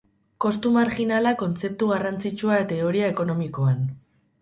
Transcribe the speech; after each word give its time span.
Kostu 0.45 0.71
marjinala 0.77 1.35
kontzeptu 1.43 1.91
garrantzitsua 1.93 2.59
teoria 2.75 3.15
ekonomikoan. 3.17 3.89